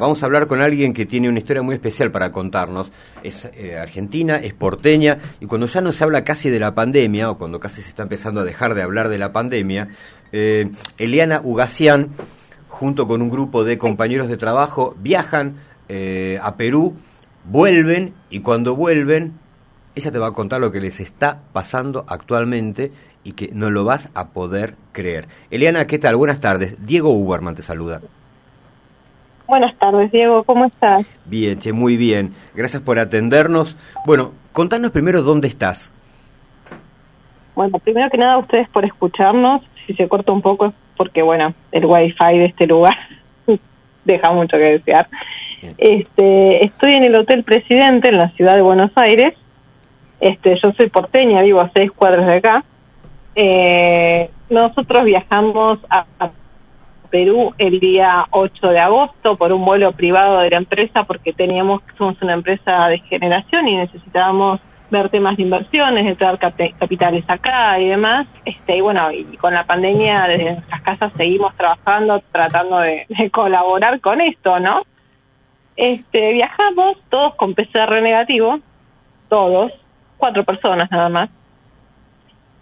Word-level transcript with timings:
Vamos 0.00 0.22
a 0.22 0.26
hablar 0.26 0.46
con 0.46 0.62
alguien 0.62 0.94
que 0.94 1.06
tiene 1.06 1.28
una 1.28 1.40
historia 1.40 1.60
muy 1.60 1.74
especial 1.74 2.12
para 2.12 2.30
contarnos. 2.30 2.92
Es 3.24 3.46
eh, 3.56 3.76
argentina, 3.76 4.36
es 4.36 4.54
porteña, 4.54 5.18
y 5.40 5.46
cuando 5.46 5.66
ya 5.66 5.80
no 5.80 5.92
se 5.92 6.04
habla 6.04 6.22
casi 6.22 6.50
de 6.50 6.60
la 6.60 6.72
pandemia, 6.72 7.28
o 7.28 7.36
cuando 7.36 7.58
casi 7.58 7.82
se 7.82 7.88
está 7.88 8.04
empezando 8.04 8.42
a 8.42 8.44
dejar 8.44 8.74
de 8.74 8.82
hablar 8.82 9.08
de 9.08 9.18
la 9.18 9.32
pandemia, 9.32 9.88
eh, 10.30 10.70
Eliana 10.98 11.40
Ugasian, 11.42 12.10
junto 12.68 13.08
con 13.08 13.22
un 13.22 13.28
grupo 13.28 13.64
de 13.64 13.76
compañeros 13.76 14.28
de 14.28 14.36
trabajo, 14.36 14.94
viajan 15.00 15.56
eh, 15.88 16.38
a 16.44 16.54
Perú, 16.54 16.94
vuelven, 17.42 18.14
y 18.30 18.38
cuando 18.38 18.76
vuelven, 18.76 19.32
ella 19.96 20.12
te 20.12 20.18
va 20.20 20.28
a 20.28 20.32
contar 20.32 20.60
lo 20.60 20.70
que 20.70 20.80
les 20.80 21.00
está 21.00 21.40
pasando 21.52 22.04
actualmente 22.06 22.92
y 23.24 23.32
que 23.32 23.50
no 23.52 23.68
lo 23.68 23.82
vas 23.82 24.10
a 24.14 24.28
poder 24.28 24.76
creer. 24.92 25.26
Eliana, 25.50 25.88
¿qué 25.88 25.98
tal? 25.98 26.14
Buenas 26.14 26.38
tardes. 26.38 26.76
Diego 26.86 27.10
Uberman 27.10 27.56
te 27.56 27.62
saluda. 27.62 28.00
Buenas 29.48 29.74
tardes, 29.78 30.12
Diego, 30.12 30.44
¿cómo 30.44 30.66
estás? 30.66 31.06
Bien, 31.24 31.58
che, 31.58 31.72
muy 31.72 31.96
bien. 31.96 32.34
Gracias 32.54 32.82
por 32.82 32.98
atendernos. 32.98 33.78
Bueno, 34.04 34.32
contanos 34.52 34.90
primero 34.90 35.22
dónde 35.22 35.48
estás. 35.48 35.90
Bueno, 37.54 37.78
primero 37.78 38.10
que 38.10 38.18
nada, 38.18 38.36
ustedes 38.36 38.68
por 38.68 38.84
escucharnos. 38.84 39.62
Si 39.86 39.94
se 39.94 40.06
corta 40.06 40.32
un 40.32 40.42
poco 40.42 40.66
es 40.66 40.74
porque, 40.98 41.22
bueno, 41.22 41.54
el 41.72 41.86
wifi 41.86 42.38
de 42.38 42.44
este 42.44 42.66
lugar 42.66 42.94
deja 44.04 44.32
mucho 44.32 44.58
que 44.58 44.80
desear. 44.80 45.08
Este, 45.78 46.66
estoy 46.66 46.96
en 46.96 47.04
el 47.04 47.14
Hotel 47.14 47.42
Presidente 47.42 48.10
en 48.10 48.18
la 48.18 48.28
ciudad 48.32 48.54
de 48.54 48.60
Buenos 48.60 48.92
Aires. 48.96 49.32
Este, 50.20 50.58
yo 50.62 50.72
soy 50.72 50.90
porteña, 50.90 51.40
vivo 51.40 51.62
a 51.62 51.70
seis 51.74 51.90
cuadras 51.90 52.26
de 52.26 52.36
acá. 52.36 52.64
Eh, 53.34 54.30
nosotros 54.50 55.04
viajamos 55.04 55.78
a 55.88 56.04
Perú 57.10 57.54
el 57.58 57.80
día 57.80 58.26
8 58.30 58.68
de 58.68 58.78
agosto 58.78 59.36
por 59.36 59.52
un 59.52 59.64
vuelo 59.64 59.92
privado 59.92 60.38
de 60.40 60.50
la 60.50 60.58
empresa 60.58 61.04
porque 61.04 61.32
teníamos, 61.32 61.82
somos 61.96 62.20
una 62.22 62.34
empresa 62.34 62.88
de 62.88 62.98
generación 63.00 63.68
y 63.68 63.76
necesitábamos 63.76 64.60
ver 64.90 65.10
temas 65.10 65.36
de 65.36 65.42
inversiones, 65.42 66.04
de 66.06 66.16
traer 66.16 66.38
capitales 66.78 67.24
acá 67.28 67.78
y 67.78 67.88
demás. 67.88 68.26
Este, 68.44 68.76
y 68.76 68.80
bueno, 68.80 69.10
y 69.12 69.24
con 69.36 69.52
la 69.52 69.64
pandemia 69.64 70.26
desde 70.28 70.52
nuestras 70.52 70.82
casas 70.82 71.12
seguimos 71.16 71.54
trabajando, 71.56 72.22
tratando 72.32 72.78
de, 72.80 73.06
de 73.08 73.30
colaborar 73.30 74.00
con 74.00 74.20
esto, 74.20 74.58
¿no? 74.60 74.82
Este, 75.76 76.32
viajamos 76.32 76.98
todos 77.08 77.34
con 77.36 77.54
PCR 77.54 78.02
negativo, 78.02 78.58
todos, 79.28 79.72
cuatro 80.16 80.44
personas 80.44 80.90
nada 80.90 81.08
más 81.08 81.30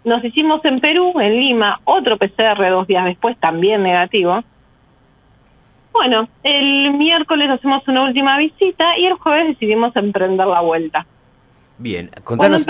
nos 0.07 0.23
hicimos 0.23 0.63
en 0.63 0.79
Perú, 0.79 1.19
en 1.19 1.39
Lima, 1.39 1.81
otro 1.83 2.17
PCR 2.17 2.69
dos 2.69 2.87
días 2.87 3.05
después, 3.05 3.37
también 3.37 3.83
negativo. 3.83 4.41
Bueno, 5.91 6.29
el 6.43 6.93
miércoles 6.93 7.49
hacemos 7.49 7.85
una 7.87 8.03
última 8.03 8.37
visita 8.37 8.97
y 8.97 9.05
el 9.05 9.13
jueves 9.15 9.49
decidimos 9.49 9.95
emprender 9.95 10.47
la 10.47 10.61
vuelta. 10.61 11.05
Bien, 11.77 12.09
contanos, 12.23 12.65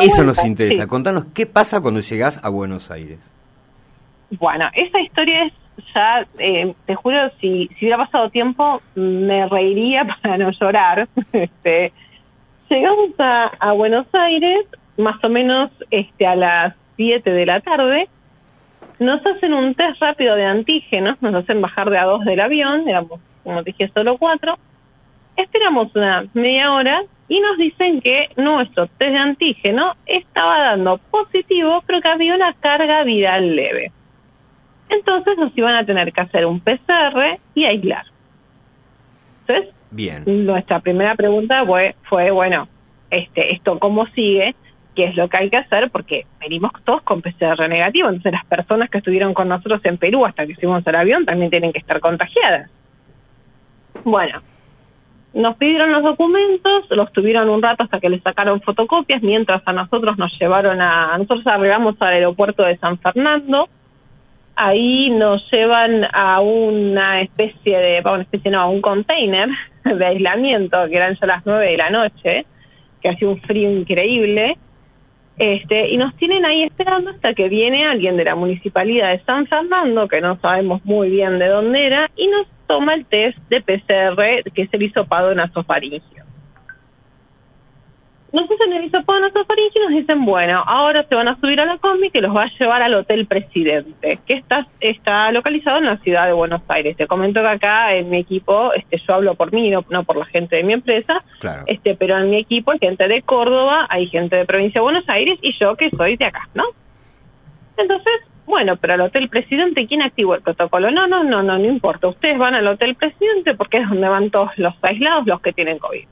eso 0.00 0.24
nos 0.24 0.42
interesa, 0.44 0.86
contanos 0.86 1.26
qué 1.34 1.46
pasa 1.46 1.80
cuando 1.80 2.00
llegas 2.00 2.42
a 2.42 2.48
Buenos 2.48 2.90
Aires. 2.90 3.32
Bueno, 4.30 4.68
esa 4.74 5.00
historia 5.00 5.44
es 5.44 5.52
ya, 5.94 6.26
eh, 6.38 6.74
te 6.86 6.94
juro, 6.94 7.30
si, 7.40 7.68
si 7.78 7.86
hubiera 7.86 7.98
pasado 7.98 8.30
tiempo, 8.30 8.82
me 8.94 9.46
reiría 9.48 10.04
para 10.22 10.38
no 10.38 10.50
llorar. 10.50 11.06
este, 11.32 11.92
llegamos 12.70 13.10
a, 13.18 13.46
a 13.60 13.72
Buenos 13.72 14.06
Aires, 14.12 14.66
más 14.98 15.22
o 15.24 15.28
menos 15.28 15.70
este, 15.90 16.26
a 16.26 16.36
las 16.36 16.74
7 16.96 17.30
de 17.30 17.46
la 17.46 17.60
tarde, 17.60 18.08
nos 18.98 19.24
hacen 19.24 19.54
un 19.54 19.74
test 19.74 20.00
rápido 20.00 20.34
de 20.34 20.44
antígenos, 20.44 21.20
nos 21.22 21.34
hacen 21.34 21.60
bajar 21.60 21.88
de 21.88 21.98
a 21.98 22.04
dos 22.04 22.24
del 22.24 22.40
avión, 22.40 22.88
éramos, 22.88 23.20
como 23.44 23.62
dije, 23.62 23.88
solo 23.94 24.18
cuatro. 24.18 24.58
Esperamos 25.36 25.94
una 25.94 26.26
media 26.34 26.72
hora 26.72 27.02
y 27.28 27.38
nos 27.40 27.56
dicen 27.58 28.00
que 28.00 28.30
nuestro 28.36 28.88
test 28.88 29.12
de 29.12 29.16
antígeno 29.16 29.94
estaba 30.04 30.58
dando 30.60 30.98
positivo, 31.10 31.82
pero 31.86 32.00
que 32.00 32.08
había 32.08 32.34
una 32.34 32.52
carga 32.54 33.04
viral 33.04 33.54
leve. 33.54 33.92
Entonces 34.88 35.38
nos 35.38 35.56
iban 35.56 35.76
a 35.76 35.84
tener 35.84 36.12
que 36.12 36.20
hacer 36.20 36.44
un 36.44 36.60
PCR 36.60 37.38
y 37.54 37.64
aislar. 37.66 38.04
Entonces, 39.46 39.74
Bien. 39.90 40.24
nuestra 40.46 40.80
primera 40.80 41.14
pregunta 41.14 41.64
fue, 41.64 41.94
fue 42.08 42.30
bueno, 42.32 42.66
este, 43.10 43.52
¿esto 43.54 43.78
cómo 43.78 44.06
sigue? 44.08 44.54
Qué 44.98 45.04
es 45.04 45.14
lo 45.14 45.28
que 45.28 45.36
hay 45.36 45.48
que 45.48 45.58
hacer, 45.58 45.90
porque 45.92 46.26
venimos 46.40 46.72
todos 46.84 47.02
con 47.02 47.22
PCR 47.22 47.68
negativo, 47.68 48.08
entonces 48.08 48.32
las 48.32 48.44
personas 48.46 48.90
que 48.90 48.98
estuvieron 48.98 49.32
con 49.32 49.48
nosotros 49.48 49.80
en 49.84 49.96
Perú 49.96 50.26
hasta 50.26 50.44
que 50.44 50.56
fuimos 50.56 50.84
al 50.88 50.96
avión 50.96 51.24
también 51.24 51.50
tienen 51.50 51.72
que 51.72 51.78
estar 51.78 52.00
contagiadas. 52.00 52.68
Bueno, 54.02 54.40
nos 55.34 55.56
pidieron 55.56 55.92
los 55.92 56.02
documentos, 56.02 56.86
los 56.90 57.12
tuvieron 57.12 57.48
un 57.48 57.62
rato 57.62 57.84
hasta 57.84 58.00
que 58.00 58.08
les 58.08 58.24
sacaron 58.24 58.60
fotocopias, 58.60 59.22
mientras 59.22 59.62
a 59.66 59.72
nosotros 59.72 60.18
nos 60.18 60.36
llevaron 60.36 60.80
a, 60.80 61.16
nosotros 61.16 61.46
arribamos 61.46 61.94
al 62.00 62.14
aeropuerto 62.14 62.64
de 62.64 62.76
San 62.78 62.98
Fernando, 62.98 63.68
ahí 64.56 65.10
nos 65.10 65.48
llevan 65.52 66.08
a 66.12 66.40
una 66.40 67.20
especie 67.20 67.78
de, 67.78 68.00
una 68.00 68.22
especie 68.22 68.50
no, 68.50 68.62
a 68.62 68.66
un 68.66 68.80
container 68.80 69.48
de 69.84 70.06
aislamiento, 70.06 70.76
que 70.88 70.96
eran 70.96 71.14
ya 71.14 71.26
las 71.28 71.46
nueve 71.46 71.66
de 71.66 71.76
la 71.76 71.88
noche, 71.88 72.46
que 73.00 73.10
hacía 73.10 73.28
un 73.28 73.40
frío 73.40 73.70
increíble, 73.70 74.56
este, 75.38 75.88
y 75.88 75.96
nos 75.96 76.14
tienen 76.16 76.44
ahí 76.44 76.64
esperando 76.64 77.10
hasta 77.10 77.34
que 77.34 77.48
viene 77.48 77.86
alguien 77.86 78.16
de 78.16 78.24
la 78.24 78.34
municipalidad 78.34 79.10
de 79.10 79.24
San 79.24 79.46
Fernando, 79.46 80.08
que 80.08 80.20
no 80.20 80.38
sabemos 80.40 80.84
muy 80.84 81.10
bien 81.10 81.38
de 81.38 81.48
dónde 81.48 81.86
era, 81.86 82.10
y 82.16 82.26
nos 82.26 82.46
toma 82.66 82.94
el 82.94 83.06
test 83.06 83.38
de 83.48 83.60
PCR, 83.60 84.50
que 84.52 84.62
es 84.62 84.68
el 84.72 84.82
hisopado 84.82 85.34
nasofaringio. 85.34 86.27
Nos 88.30 88.44
hacen 88.44 88.72
el 88.74 88.84
hisopado 88.84 89.20
nasofaringio 89.20 89.82
nos 89.84 89.90
dicen, 89.90 90.22
bueno, 90.26 90.62
ahora 90.66 91.02
se 91.04 91.14
van 91.14 91.28
a 91.28 91.40
subir 91.40 91.58
a 91.60 91.64
la 91.64 91.78
combi 91.78 92.10
que 92.10 92.20
los 92.20 92.36
va 92.36 92.42
a 92.42 92.58
llevar 92.58 92.82
al 92.82 92.92
Hotel 92.92 93.26
Presidente, 93.26 94.18
que 94.26 94.34
está, 94.34 94.66
está 94.80 95.32
localizado 95.32 95.78
en 95.78 95.86
la 95.86 95.96
ciudad 95.98 96.26
de 96.26 96.34
Buenos 96.34 96.60
Aires. 96.68 96.94
Te 96.98 97.06
comento 97.06 97.40
que 97.40 97.48
acá 97.48 97.94
en 97.94 98.10
mi 98.10 98.18
equipo, 98.18 98.74
este, 98.74 98.98
yo 98.98 99.14
hablo 99.14 99.34
por 99.34 99.50
mí, 99.54 99.70
no, 99.70 99.82
por 99.82 100.16
la 100.18 100.26
gente 100.26 100.56
de 100.56 100.62
mi 100.62 100.74
empresa, 100.74 101.24
este, 101.66 101.94
pero 101.94 102.18
en 102.18 102.28
mi 102.28 102.36
equipo 102.36 102.72
hay 102.72 102.78
gente 102.78 103.08
de 103.08 103.22
Córdoba, 103.22 103.86
hay 103.88 104.06
gente 104.08 104.36
de 104.36 104.44
provincia 104.44 104.80
de 104.80 104.84
Buenos 104.84 105.08
Aires 105.08 105.38
y 105.40 105.58
yo 105.58 105.74
que 105.76 105.88
soy 105.90 106.16
de 106.18 106.26
acá, 106.26 106.50
¿no? 106.52 106.64
Entonces, 107.78 108.12
bueno, 108.44 108.76
pero 108.76 108.94
al 108.94 109.00
Hotel 109.02 109.30
Presidente, 109.30 109.86
¿quién 109.86 110.02
activó 110.02 110.34
el 110.34 110.42
protocolo? 110.42 110.90
No, 110.90 111.06
no, 111.06 111.24
no, 111.24 111.42
no, 111.42 111.58
no 111.58 111.64
importa. 111.64 112.08
Ustedes 112.08 112.36
van 112.36 112.54
al 112.54 112.66
Hotel 112.66 112.94
Presidente 112.94 113.54
porque 113.54 113.78
es 113.78 113.88
donde 113.88 114.08
van 114.08 114.30
todos 114.30 114.50
los 114.58 114.74
aislados, 114.82 115.26
los 115.26 115.40
que 115.40 115.54
tienen 115.54 115.78
COVID. 115.78 116.06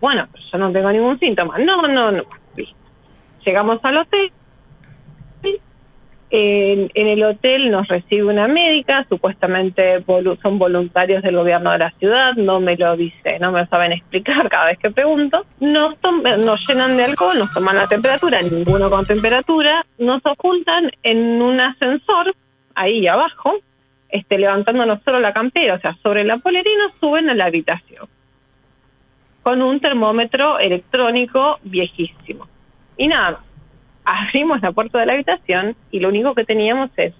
Bueno, 0.00 0.28
yo 0.52 0.58
no 0.58 0.72
tengo 0.72 0.92
ningún 0.92 1.18
síntoma. 1.18 1.58
No, 1.58 1.82
no, 1.82 2.10
no. 2.10 2.22
Llegamos 3.44 3.78
al 3.82 3.98
hotel. 3.98 4.32
En, 6.30 6.90
el 6.94 7.22
hotel 7.22 7.70
nos 7.70 7.86
recibe 7.86 8.24
una 8.24 8.48
médica, 8.48 9.06
supuestamente 9.08 10.02
son 10.42 10.58
voluntarios 10.58 11.22
del 11.22 11.36
gobierno 11.36 11.70
de 11.70 11.78
la 11.78 11.90
ciudad, 11.92 12.32
no 12.34 12.58
me 12.58 12.76
lo 12.76 12.96
dice, 12.96 13.38
no 13.38 13.52
me 13.52 13.60
lo 13.60 13.66
saben 13.66 13.92
explicar 13.92 14.48
cada 14.48 14.66
vez 14.66 14.78
que 14.80 14.90
pregunto. 14.90 15.46
Nos, 15.60 15.94
nos 16.38 16.68
llenan 16.68 16.96
de 16.96 17.04
alcohol, 17.04 17.38
nos 17.38 17.52
toman 17.52 17.76
la 17.76 17.86
temperatura, 17.86 18.40
ninguno 18.42 18.90
con 18.90 19.04
temperatura, 19.04 19.86
nos 19.98 20.26
ocultan 20.26 20.90
en 21.04 21.40
un 21.40 21.60
ascensor 21.60 22.34
ahí 22.74 23.06
abajo, 23.06 23.54
este, 24.08 24.36
levantándonos 24.36 25.02
solo 25.04 25.20
la 25.20 25.32
campera, 25.32 25.74
o 25.74 25.78
sea, 25.78 25.96
sobre 26.02 26.24
la 26.24 26.34
nos 26.34 26.98
suben 26.98 27.30
a 27.30 27.34
la 27.34 27.44
habitación 27.44 28.08
con 29.44 29.60
un 29.60 29.78
termómetro 29.78 30.58
electrónico 30.58 31.58
viejísimo. 31.62 32.48
Y 32.96 33.08
nada, 33.08 33.40
abrimos 34.04 34.60
la 34.62 34.72
puerta 34.72 34.98
de 34.98 35.06
la 35.06 35.12
habitación 35.12 35.76
y 35.90 36.00
lo 36.00 36.08
único 36.08 36.34
que 36.34 36.44
teníamos 36.44 36.90
es 36.96 37.12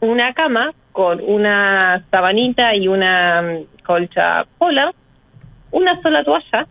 una 0.00 0.32
cama 0.34 0.72
con 0.92 1.20
una 1.20 2.04
sabanita 2.10 2.76
y 2.76 2.86
una 2.86 3.42
mm, 3.42 3.82
colcha 3.84 4.46
polar, 4.56 4.94
una 5.72 6.00
sola 6.00 6.22
toalla 6.22 6.66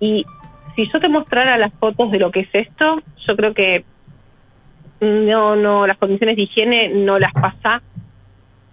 y 0.00 0.26
si 0.74 0.90
yo 0.90 0.98
te 0.98 1.08
mostrara 1.08 1.56
las 1.56 1.72
fotos 1.76 2.10
de 2.10 2.18
lo 2.18 2.32
que 2.32 2.40
es 2.40 2.48
esto, 2.52 3.00
yo 3.24 3.36
creo 3.36 3.54
que 3.54 3.84
no, 5.00 5.54
no, 5.54 5.86
las 5.86 5.98
condiciones 5.98 6.34
de 6.34 6.42
higiene 6.42 6.88
no 6.88 7.18
las 7.20 7.32
pasa, 7.32 7.80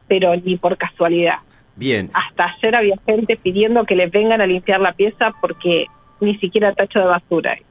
pero 0.08 0.36
ni 0.36 0.58
por 0.58 0.78
casualidad. 0.78 1.40
Bien. 1.80 2.12
Hasta 2.14 2.44
ayer 2.44 2.76
había 2.76 2.96
gente 3.06 3.38
pidiendo 3.42 3.86
que 3.86 3.96
les 3.96 4.12
vengan 4.12 4.42
a 4.42 4.46
limpiar 4.46 4.82
la 4.82 4.92
pieza 4.92 5.32
porque 5.40 5.86
ni 6.20 6.38
siquiera 6.38 6.74
tacho 6.74 7.00
de 7.00 7.06
basura 7.06 7.54
hay. 7.54 7.62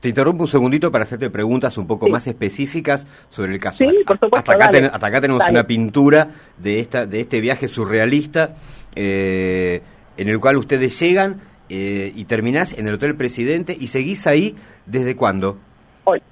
Te 0.00 0.08
interrumpo 0.08 0.44
un 0.44 0.48
segundito 0.48 0.90
para 0.90 1.04
hacerte 1.04 1.28
preguntas 1.28 1.76
un 1.76 1.86
poco 1.86 2.08
más 2.08 2.26
específicas 2.26 3.06
sobre 3.28 3.52
el 3.52 3.60
caso. 3.60 3.84
Sí, 3.84 3.94
por 4.06 4.18
supuesto, 4.18 4.36
hasta, 4.50 4.52
acá 4.54 4.86
hasta, 4.94 5.06
acá 5.06 5.20
tenemos 5.20 5.46
una 5.46 5.66
pintura 5.66 6.28
de 6.56 6.80
esta 6.80 7.04
de 7.04 7.20
este 7.20 7.42
viaje 7.42 7.68
surrealista 7.68 8.54
eh, 8.96 9.82
en 10.16 10.28
el 10.30 10.40
cual 10.40 10.56
ustedes 10.56 10.98
llegan 10.98 11.42
eh, 11.68 12.12
y 12.16 12.24
terminás 12.24 12.76
en 12.78 12.88
el 12.88 12.94
Hotel 12.94 13.14
Presidente 13.14 13.76
y 13.78 13.88
seguís 13.88 14.26
ahí 14.26 14.56
desde 14.86 15.14
cuándo? 15.14 15.58
Hoy. 16.04 16.22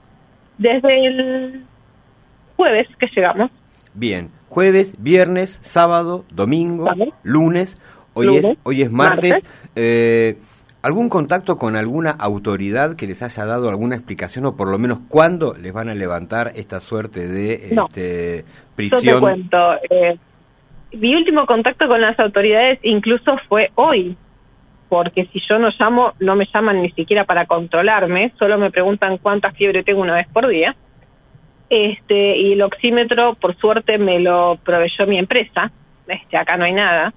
Desde 0.57 1.07
el 1.07 1.63
jueves 2.57 2.89
que 2.99 3.07
llegamos. 3.15 3.51
Bien, 3.93 4.31
jueves, 4.49 4.95
viernes, 4.99 5.59
sábado, 5.63 6.25
domingo, 6.31 6.89
lunes. 7.23 7.81
Hoy 8.15 8.37
es, 8.37 8.53
hoy 8.65 8.83
es 8.83 8.91
martes. 8.91 9.45
Eh, 9.77 10.39
¿Algún 10.81 11.09
contacto 11.09 11.57
con 11.57 11.77
alguna 11.77 12.13
autoridad 12.13 12.97
que 12.97 13.07
les 13.07 13.23
haya 13.23 13.45
dado 13.45 13.69
alguna 13.69 13.97
explicación 13.97 14.47
o 14.47 14.57
por 14.57 14.69
lo 14.69 14.79
menos 14.79 15.01
cuándo 15.09 15.55
les 15.55 15.73
van 15.73 15.89
a 15.89 15.95
levantar 15.95 16.53
esta 16.55 16.81
suerte 16.81 17.27
de 17.27 17.71
este, 17.73 18.45
prisión? 18.77 19.03
Yo 19.03 19.15
te 19.15 19.21
cuento. 19.21 19.59
Eh, 19.91 20.19
mi 20.93 21.15
último 21.15 21.47
contacto 21.47 21.87
con 21.89 22.01
las 22.01 22.19
autoridades 22.19 22.79
incluso 22.83 23.37
fue 23.49 23.71
hoy, 23.75 24.17
porque 24.89 25.27
si 25.33 25.41
yo 25.49 25.59
no 25.59 25.69
llamo, 25.79 26.15
no 26.21 26.37
me 26.37 26.47
llaman 26.47 26.81
ni 26.81 26.91
siquiera 26.93 27.25
para 27.25 27.47
controlarme, 27.47 28.33
solo 28.39 28.57
me 28.57 28.71
preguntan 28.71 29.19
cuánta 29.19 29.51
fiebre 29.51 29.83
tengo 29.83 30.01
una 30.01 30.15
vez 30.15 30.29
por 30.29 30.47
día. 30.49 30.77
Este, 31.71 32.37
y 32.39 32.53
el 32.53 32.63
oxímetro, 32.63 33.35
por 33.35 33.57
suerte, 33.57 33.99
me 33.99 34.21
lo 34.21 34.59
proveyó 34.65 35.07
mi 35.07 35.19
empresa. 35.19 35.71
Este, 36.07 36.37
acá 36.37 36.57
no 36.57 36.65
hay 36.65 36.73
nada. 36.73 37.13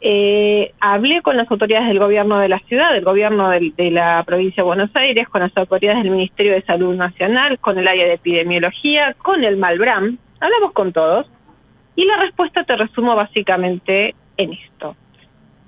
Eh, 0.00 0.72
hablé 0.78 1.22
con 1.22 1.36
las 1.36 1.50
autoridades 1.50 1.88
del 1.88 1.98
gobierno 1.98 2.38
de 2.38 2.48
la 2.48 2.60
ciudad, 2.60 2.92
del 2.92 3.04
gobierno 3.04 3.50
de, 3.50 3.90
la 3.90 4.22
provincia 4.24 4.62
de 4.62 4.66
Buenos 4.66 4.94
Aires, 4.94 5.28
con 5.28 5.40
las 5.40 5.56
autoridades 5.56 6.04
del 6.04 6.12
Ministerio 6.12 6.52
de 6.52 6.62
Salud 6.62 6.94
Nacional, 6.94 7.58
con 7.58 7.78
el 7.78 7.88
área 7.88 8.06
de 8.06 8.14
epidemiología, 8.14 9.14
con 9.14 9.42
el 9.42 9.56
Malbram. 9.56 10.18
Hablamos 10.40 10.72
con 10.72 10.92
todos. 10.92 11.28
Y 11.96 12.04
la 12.04 12.16
respuesta 12.16 12.62
te 12.62 12.76
resumo 12.76 13.16
básicamente 13.16 14.14
en 14.36 14.52
esto. 14.52 14.94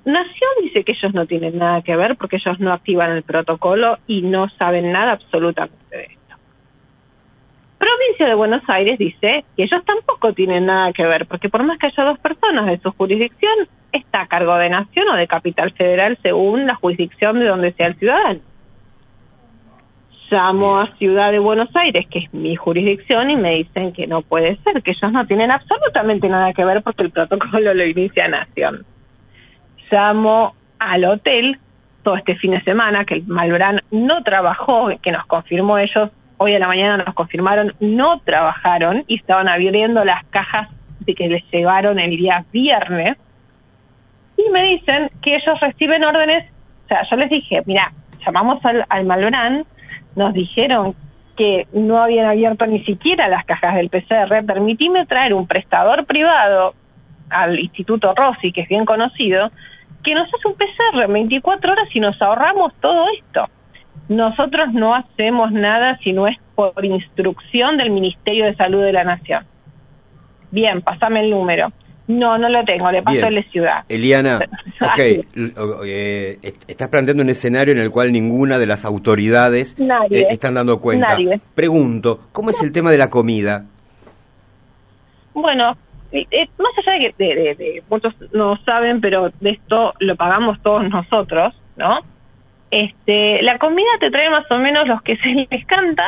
Nación 0.05 0.51
dice 0.63 0.85
que 0.85 0.93
ellos 0.93 1.13
no 1.13 1.27
tienen 1.27 1.59
nada 1.59 1.83
que 1.83 1.97
ver 1.97 2.17
porque 2.17 2.37
ellos 2.37 2.61
no 2.61 2.73
activan 2.73 3.11
el 3.11 3.25
protocolo 3.25 3.99
y 4.07 4.23
no 4.23 4.49
saben 4.51 4.93
nada 4.93 5.13
absolutamente 5.13 5.97
de 5.97 6.05
esto. 6.05 6.20
De 8.25 8.35
Buenos 8.35 8.63
Aires 8.69 8.99
dice 8.99 9.45
que 9.57 9.65
ellos 9.65 9.85
tampoco 9.85 10.33
tienen 10.33 10.67
nada 10.67 10.93
que 10.93 11.05
ver 11.05 11.27
porque 11.27 11.49
por 11.49 11.63
más 11.63 11.79
que 11.79 11.87
haya 11.87 12.05
dos 12.05 12.19
personas 12.19 12.67
de 12.67 12.79
su 12.79 12.91
jurisdicción, 12.93 13.69
está 13.93 14.23
a 14.23 14.27
cargo 14.27 14.55
de 14.57 14.71
Nación 14.71 15.09
o 15.09 15.17
de 15.17 15.27
Capital 15.27 15.73
Federal 15.73 16.19
según 16.23 16.67
la 16.67 16.75
jurisdicción 16.75 17.41
de 17.41 17.47
donde 17.47 17.73
sea 17.73 17.89
el 17.89 17.97
ciudadano. 17.97 18.41
Llamo 20.31 20.79
a 20.79 20.87
Ciudad 20.97 21.33
de 21.33 21.41
Buenos 21.41 21.75
Aires, 21.75 22.07
que 22.09 22.21
es 22.21 22.33
mi 22.33 22.55
jurisdicción, 22.55 23.31
y 23.31 23.37
me 23.37 23.57
dicen 23.57 23.93
que 23.93 24.07
no 24.07 24.23
puede 24.23 24.57
ser, 24.59 24.81
que 24.81 24.93
ellos 24.93 25.11
no 25.11 25.25
tienen 25.25 25.51
absolutamente 25.51 26.29
nada 26.29 26.53
que 26.53 26.65
ver 26.65 26.83
porque 26.83 27.03
el 27.03 27.11
protocolo 27.11 27.75
lo 27.75 27.85
inicia 27.85 28.29
Nación 28.29 28.87
llamo 29.91 30.55
al 30.79 31.05
hotel 31.05 31.59
todo 32.03 32.17
este 32.17 32.35
fin 32.37 32.53
de 32.53 32.63
semana, 32.63 33.05
que 33.05 33.15
el 33.15 33.27
Malbrán 33.27 33.81
no 33.91 34.23
trabajó, 34.23 34.89
que 35.03 35.13
nos 35.13 35.27
confirmó 35.27 35.77
ellos, 35.79 36.11
hoy 36.43 36.55
a 36.55 36.59
la 36.59 36.69
mañana 36.69 37.05
nos 37.05 37.15
confirmaron, 37.15 37.75
no 37.81 38.19
trabajaron 38.21 39.05
y 39.07 39.17
estaban 39.17 39.47
abriendo 39.47 40.03
las 40.07 40.25
cajas 40.31 40.75
de 41.01 41.15
que 41.15 41.29
les 41.29 41.45
llegaron 41.51 41.99
el 41.99 42.17
día 42.17 42.47
viernes. 42.51 43.19
Y 44.39 44.51
me 44.51 44.63
dicen 44.63 45.11
que 45.21 45.37
ellos 45.37 45.61
reciben 45.61 46.03
órdenes, 46.03 46.51
o 46.87 46.89
sea, 46.89 47.03
yo 47.11 47.17
les 47.17 47.29
dije, 47.29 47.61
mira, 47.67 47.89
llamamos 48.25 48.65
al, 48.65 48.87
al 48.89 49.67
nos 50.17 50.33
dijeron 50.33 50.95
que 51.37 51.67
no 51.75 52.03
habían 52.03 52.27
abierto 52.27 52.67
ni 52.67 52.83
siquiera 52.85 53.29
las 53.29 53.45
cajas 53.45 53.75
del 53.75 53.91
PCR, 53.91 54.43
permitime 54.47 55.05
traer 55.05 55.35
un 55.35 55.47
prestador 55.47 56.07
privado 56.07 56.73
al 57.29 57.59
Instituto 57.59 58.15
Rossi, 58.15 58.51
que 58.51 58.63
es 58.63 58.69
bien 58.69 58.87
conocido, 58.87 59.51
que 60.03 60.15
nos 60.15 60.27
hace 60.33 60.49
un 60.49 60.55
PCR 60.55 61.05
en 61.05 61.13
24 61.13 61.73
horas 61.73 61.89
y 61.93 62.01
nos 62.01 62.21
ahorramos 62.23 62.73
todo 62.81 63.05
esto. 63.19 63.47
Nosotros 64.11 64.73
no 64.73 64.93
hacemos 64.93 65.53
nada 65.53 65.97
si 66.03 66.13
no 66.13 66.27
es 66.27 66.37
por 66.57 66.85
instrucción 66.85 67.77
del 67.77 67.91
Ministerio 67.91 68.47
de 68.47 68.57
Salud 68.57 68.83
de 68.83 68.93
la 68.93 69.05
Nación. 69.05 69.45
Bien, 70.51 70.83
pasame 70.83 71.21
el 71.21 71.31
número. 71.31 71.73
No, 72.09 72.37
no 72.37 72.49
lo 72.49 72.65
tengo, 72.65 72.91
le 72.91 73.05
paso 73.05 73.25
a 73.25 73.31
la 73.31 73.43
ciudad. 73.45 73.85
Eliana, 73.89 74.41
ok, 74.81 74.99
eh, 74.99 76.39
estás 76.67 76.89
planteando 76.89 77.23
un 77.23 77.29
escenario 77.29 77.73
en 77.73 77.79
el 77.79 77.93
cual 77.93 78.13
ninguna 78.13 78.59
de 78.59 78.67
las 78.67 78.85
autoridades 78.85 79.77
eh, 79.79 80.27
están 80.29 80.55
dando 80.55 80.81
cuenta. 80.81 81.17
Pregunto, 81.55 82.23
¿cómo 82.33 82.51
es 82.51 82.61
el 82.65 82.73
tema 82.73 82.91
de 82.91 82.99
la 82.99 83.09
comida? 83.09 83.65
Bueno, 85.35 85.77
eh, 86.11 86.27
más 86.59 86.73
allá 86.79 86.99
de 86.99 87.15
que 87.17 87.55
de, 87.55 87.83
muchos 87.89 88.13
no 88.33 88.57
saben, 88.65 89.01
pero 89.01 89.31
de 89.41 89.51
esto 89.51 89.95
lo 90.01 90.17
pagamos 90.17 90.61
todos 90.63 90.89
nosotros, 90.91 91.55
¿no? 91.77 92.01
Este, 92.71 93.43
la 93.43 93.59
comida 93.59 93.89
te 93.99 94.11
trae 94.11 94.31
más 94.31 94.49
o 94.51 94.59
menos 94.59 94.87
los 94.87 95.03
que 95.03 95.17
se 95.23 95.29
les 95.29 95.67
canta. 95.67 96.05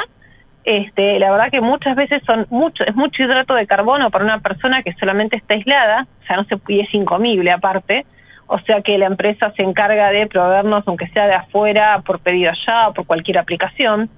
Este, 0.65 1.19
la 1.19 1.33
verdad 1.33 1.51
que 1.51 1.61
muchas 1.61 1.97
veces 1.97 2.23
son 2.25 2.47
mucho, 2.51 2.85
es 2.85 2.95
mucho 2.95 3.25
hidrato 3.25 3.55
de 3.55 3.67
carbono 3.67 4.11
para 4.11 4.25
una 4.25 4.39
persona 4.39 4.81
que 4.81 4.93
solamente 4.93 5.37
está 5.37 5.55
aislada, 5.55 6.07
o 6.23 6.27
sea, 6.27 6.37
no 6.37 6.45
se 6.45 6.57
y 6.69 6.81
es 6.81 6.95
incomible 6.95 7.51
aparte. 7.51 8.07
O 8.47 8.59
sea 8.61 8.83
que 8.83 8.99
la 8.99 9.07
empresa 9.07 9.51
se 9.57 9.63
encarga 9.63 10.11
de 10.11 10.27
proveernos, 10.27 10.87
aunque 10.87 11.09
sea 11.09 11.27
de 11.27 11.35
afuera, 11.35 12.03
por 12.05 12.21
pedido 12.21 12.51
allá 12.51 12.89
o 12.89 12.93
por 12.93 13.07
cualquier 13.07 13.39
aplicación. 13.39 14.11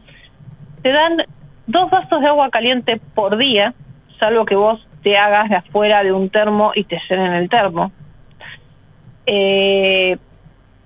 Te 0.83 0.91
dan 0.91 1.19
dos 1.67 1.91
vasos 1.91 2.21
de 2.21 2.27
agua 2.27 2.51
caliente 2.51 3.01
por 3.15 3.39
día, 3.39 3.75
salvo 4.19 4.45
que 4.45 4.57
vos 4.57 4.87
te 5.03 5.17
hagas 5.17 5.49
de 5.51 5.57
afuera 5.57 6.03
de 6.03 6.13
un 6.13 6.31
termo 6.31 6.73
y 6.75 6.85
te 6.85 7.01
llenen 7.09 7.33
el 7.33 7.49
termo. 7.49 7.93
Eh, 9.27 10.19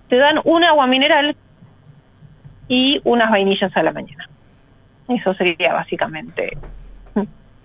te 0.09 0.17
dan 0.17 0.41
un 0.45 0.65
agua 0.65 0.87
mineral 0.87 1.37
y 2.69 3.01
unas 3.05 3.31
vainillas 3.31 3.77
a 3.77 3.83
la 3.83 3.93
mañana. 3.93 4.29
Eso 5.09 5.35
sería 5.35 5.73
básicamente 5.73 6.57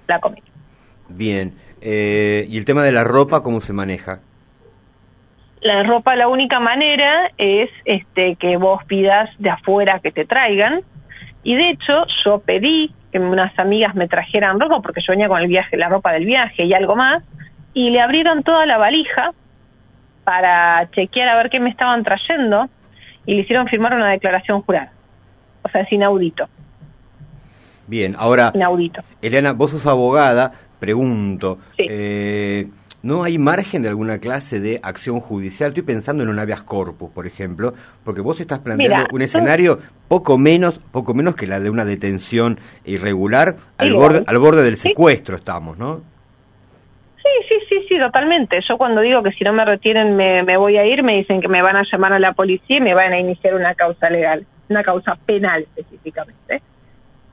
la 0.07 0.19
comida. 0.19 0.43
Bien. 1.09 1.53
Eh, 1.81 2.45
¿Y 2.49 2.57
el 2.57 2.65
tema 2.65 2.83
de 2.83 2.93
la 2.93 3.03
ropa 3.03 3.43
cómo 3.43 3.59
se 3.59 3.73
maneja? 3.73 4.19
La 5.61 5.83
ropa, 5.83 6.15
la 6.15 6.27
única 6.27 6.59
manera 6.59 7.31
es 7.37 7.69
este 7.85 8.35
que 8.35 8.57
vos 8.57 8.83
pidas 8.85 9.29
de 9.39 9.49
afuera 9.49 9.99
que 9.99 10.11
te 10.11 10.25
traigan. 10.25 10.81
Y 11.43 11.55
de 11.55 11.71
hecho, 11.71 12.05
yo 12.23 12.39
pedí 12.39 12.91
que 13.11 13.19
unas 13.19 13.57
amigas 13.59 13.95
me 13.95 14.07
trajeran 14.07 14.59
ropa 14.59 14.81
porque 14.81 15.01
yo 15.01 15.11
venía 15.11 15.27
con 15.27 15.41
el 15.41 15.47
viaje, 15.47 15.77
la 15.77 15.89
ropa 15.89 16.11
del 16.13 16.25
viaje 16.25 16.63
y 16.63 16.73
algo 16.73 16.95
más, 16.95 17.23
y 17.73 17.89
le 17.91 18.01
abrieron 18.01 18.43
toda 18.43 18.65
la 18.65 18.77
valija 18.77 19.31
para 20.23 20.89
chequear 20.91 21.29
a 21.29 21.35
ver 21.35 21.49
qué 21.49 21.59
me 21.59 21.69
estaban 21.69 22.03
trayendo 22.03 22.69
y 23.25 23.35
le 23.35 23.41
hicieron 23.41 23.67
firmar 23.67 23.93
una 23.93 24.11
declaración 24.11 24.61
jurada. 24.61 24.91
O 25.63 25.69
sea, 25.69 25.81
es 25.81 25.91
inaudito. 25.91 26.47
Bien, 27.87 28.15
ahora, 28.17 28.51
inaudito. 28.53 29.01
Elena, 29.21 29.53
vos 29.53 29.71
sos 29.71 29.85
abogada, 29.85 30.51
pregunto, 30.79 31.59
eh, 31.77 32.67
¿No 33.03 33.25
hay 33.25 33.37
margen 33.37 33.81
de 33.81 33.89
alguna 33.89 34.19
clase 34.19 34.61
de 34.61 34.79
acción 34.81 35.19
judicial? 35.19 35.71
Estoy 35.71 35.83
pensando 35.83 36.23
en 36.23 36.29
un 36.29 36.39
habeas 36.39 36.63
corpus, 36.63 37.11
por 37.11 37.27
ejemplo, 37.27 37.73
porque 38.05 38.21
vos 38.21 38.39
estás 38.39 38.59
planteando 38.59 39.07
un 39.11 39.21
escenario 39.21 39.79
poco 40.07 40.37
menos, 40.37 40.79
poco 40.79 41.13
menos 41.13 41.35
que 41.35 41.45
la 41.45 41.59
de 41.59 41.69
una 41.69 41.83
detención 41.83 42.61
irregular, 42.85 43.57
al 43.77 43.93
borde, 43.93 44.23
al 44.25 44.37
borde 44.37 44.63
del 44.63 44.77
secuestro 44.77 45.35
estamos, 45.35 45.77
¿no? 45.77 46.01
Sí, 47.93 47.99
totalmente. 47.99 48.59
Yo 48.67 48.75
cuando 48.79 49.01
digo 49.01 49.21
que 49.21 49.33
si 49.33 49.43
no 49.43 49.53
me 49.53 49.63
retienen 49.63 50.15
me, 50.15 50.41
me 50.41 50.57
voy 50.57 50.77
a 50.77 50.85
ir, 50.85 51.03
me 51.03 51.17
dicen 51.17 51.41
que 51.41 51.47
me 51.47 51.61
van 51.61 51.75
a 51.75 51.83
llamar 51.83 52.11
a 52.11 52.17
la 52.17 52.33
policía 52.33 52.77
y 52.77 52.81
me 52.81 52.95
van 52.95 53.13
a 53.13 53.19
iniciar 53.19 53.53
una 53.53 53.75
causa 53.75 54.09
legal, 54.09 54.47
una 54.67 54.81
causa 54.81 55.15
penal 55.27 55.61
específicamente. 55.61 56.63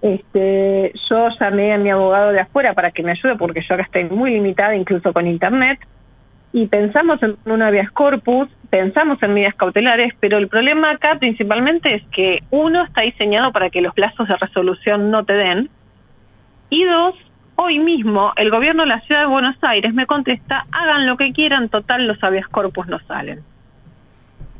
Este, 0.03 0.93
yo 1.09 1.29
llamé 1.41 1.73
a 1.73 1.79
mi 1.79 1.91
abogado 1.91 2.33
de 2.33 2.41
afuera 2.41 2.75
para 2.75 2.91
que 2.91 3.03
me 3.03 3.13
ayude 3.13 3.37
porque 3.37 3.63
yo 3.67 3.75
acá 3.75 3.85
estoy 3.85 4.05
muy 4.11 4.33
limitada 4.33 4.77
incluso 4.77 5.15
con 5.15 5.27
internet 5.27 5.79
y 6.53 6.67
pensamos 6.67 7.23
en 7.23 7.39
un 7.47 7.63
habeas 7.63 7.91
corpus, 7.91 8.51
pensamos 8.69 9.23
en 9.23 9.33
medidas 9.33 9.55
cautelares, 9.55 10.13
pero 10.21 10.37
el 10.37 10.49
problema 10.49 10.91
acá 10.91 11.17
principalmente 11.19 11.95
es 11.95 12.05
que 12.09 12.41
uno 12.51 12.85
está 12.85 13.01
diseñado 13.01 13.51
para 13.51 13.71
que 13.71 13.81
los 13.81 13.95
plazos 13.95 14.29
de 14.29 14.37
resolución 14.37 15.11
no 15.11 15.25
te 15.25 15.33
den 15.33 15.71
y 16.69 16.85
dos, 16.85 17.15
hoy 17.63 17.79
mismo 17.79 18.33
el 18.37 18.51
gobierno 18.51 18.83
de 18.83 18.89
la 18.89 19.01
ciudad 19.01 19.23
de 19.23 19.27
Buenos 19.27 19.57
Aires 19.63 19.93
me 19.95 20.07
contesta, 20.07 20.63
hagan 20.73 21.07
lo 21.07 21.17
que 21.17 21.33
quieran, 21.33 21.69
total 21.69 22.07
los 22.07 22.23
habeas 22.23 22.49
corpus 22.49 22.87
no 22.87 22.99
salen. 23.01 23.41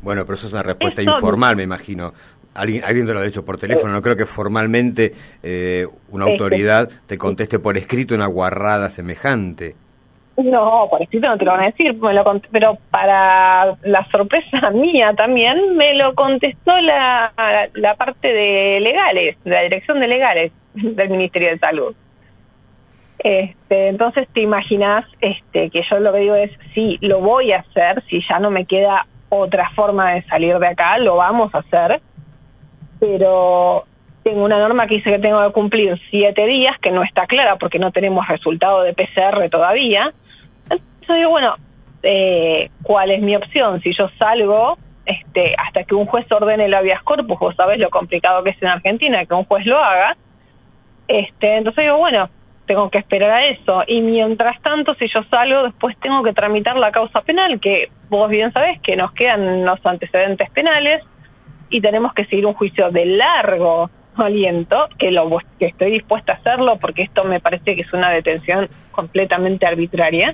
Bueno, 0.01 0.23
pero 0.23 0.35
eso 0.35 0.47
es 0.47 0.53
una 0.53 0.63
respuesta 0.63 1.01
informal, 1.01 1.55
me 1.55 1.63
imagino 1.63 2.13
alguien, 2.53 2.83
alguien 2.83 3.05
te 3.05 3.13
lo 3.13 3.19
ha 3.19 3.23
dicho 3.23 3.45
por 3.45 3.57
teléfono, 3.57 3.93
no 3.93 4.01
creo 4.01 4.15
que 4.15 4.25
formalmente 4.25 5.13
eh, 5.43 5.87
una 6.09 6.25
autoridad 6.25 6.89
te 7.07 7.17
conteste 7.17 7.59
por 7.59 7.77
escrito 7.77 8.15
una 8.15 8.27
guarrada 8.27 8.89
semejante. 8.89 9.75
No, 10.37 10.87
por 10.89 11.01
escrito 11.01 11.27
no 11.27 11.37
te 11.37 11.45
lo 11.45 11.51
van 11.51 11.61
a 11.61 11.65
decir, 11.65 11.95
pero 12.51 12.77
para 12.89 13.77
la 13.83 14.07
sorpresa 14.11 14.69
mía 14.73 15.13
también 15.15 15.75
me 15.75 15.93
lo 15.95 16.13
contestó 16.13 16.71
la, 16.81 17.31
la 17.73 17.95
parte 17.95 18.27
de 18.27 18.79
legales, 18.79 19.37
la 19.43 19.61
dirección 19.61 19.99
de 19.99 20.07
legales 20.07 20.51
del 20.73 21.09
Ministerio 21.09 21.49
de 21.49 21.59
Salud. 21.59 21.95
Este, 23.23 23.89
entonces 23.89 24.27
te 24.33 24.41
imaginas 24.41 25.05
este, 25.21 25.69
que 25.69 25.83
yo 25.87 25.99
lo 25.99 26.11
que 26.11 26.19
digo 26.19 26.35
es, 26.35 26.51
sí, 26.73 26.97
lo 27.01 27.19
voy 27.19 27.51
a 27.51 27.59
hacer, 27.59 28.03
si 28.09 28.19
ya 28.27 28.39
no 28.39 28.49
me 28.49 28.65
queda 28.65 29.05
otra 29.29 29.69
forma 29.75 30.11
de 30.11 30.23
salir 30.23 30.57
de 30.57 30.67
acá, 30.67 30.97
lo 30.97 31.15
vamos 31.15 31.53
a 31.53 31.59
hacer, 31.59 32.01
pero 32.99 33.85
tengo 34.23 34.43
una 34.43 34.59
norma 34.59 34.87
que 34.87 34.95
dice 34.95 35.11
que 35.11 35.19
tengo 35.19 35.45
que 35.45 35.53
cumplir 35.53 35.99
siete 36.09 36.45
días, 36.47 36.77
que 36.79 36.91
no 36.91 37.03
está 37.03 37.27
clara 37.27 37.57
porque 37.57 37.77
no 37.77 37.91
tenemos 37.91 38.27
resultado 38.27 38.81
de 38.81 38.93
PCR 38.93 39.49
todavía. 39.49 40.11
Entonces 40.63 41.15
digo, 41.15 41.29
bueno, 41.29 41.55
eh, 42.03 42.69
cuál 42.81 43.11
es 43.11 43.21
mi 43.21 43.35
opción. 43.35 43.81
Si 43.81 43.93
yo 43.93 44.07
salgo 44.17 44.77
este, 45.05 45.55
hasta 45.57 45.83
que 45.83 45.95
un 45.95 46.07
juez 46.07 46.31
ordene 46.31 46.65
el 46.65 46.73
habeas 46.73 47.03
corpus, 47.03 47.39
vos 47.39 47.55
sabés 47.55 47.79
lo 47.79 47.89
complicado 47.89 48.43
que 48.43 48.51
es 48.51 48.61
en 48.61 48.69
Argentina 48.69 49.25
que 49.25 49.33
un 49.33 49.45
juez 49.45 49.65
lo 49.65 49.77
haga, 49.77 50.15
este, 51.07 51.57
entonces 51.57 51.83
digo, 51.83 51.97
bueno, 51.97 52.29
tengo 52.71 52.89
que 52.89 52.99
esperar 52.99 53.31
a 53.31 53.47
eso. 53.47 53.83
Y 53.85 53.99
mientras 53.99 54.61
tanto, 54.61 54.93
si 54.95 55.09
yo 55.09 55.23
salgo, 55.23 55.63
después 55.63 55.97
tengo 55.97 56.23
que 56.23 56.31
tramitar 56.31 56.77
la 56.77 56.93
causa 56.93 57.19
penal, 57.19 57.59
que 57.59 57.89
vos 58.07 58.29
bien 58.29 58.53
sabés 58.53 58.79
que 58.79 58.95
nos 58.95 59.11
quedan 59.11 59.65
los 59.65 59.85
antecedentes 59.85 60.49
penales 60.51 61.03
y 61.69 61.81
tenemos 61.81 62.13
que 62.13 62.23
seguir 62.27 62.45
un 62.45 62.53
juicio 62.53 62.89
de 62.89 63.05
largo 63.07 63.89
aliento, 64.15 64.87
que, 64.97 65.11
lo, 65.11 65.37
que 65.59 65.65
estoy 65.65 65.91
dispuesta 65.91 66.31
a 66.31 66.35
hacerlo 66.37 66.77
porque 66.79 67.01
esto 67.01 67.27
me 67.27 67.41
parece 67.41 67.73
que 67.73 67.81
es 67.81 67.91
una 67.91 68.09
detención 68.09 68.67
completamente 68.91 69.65
arbitraria. 69.65 70.33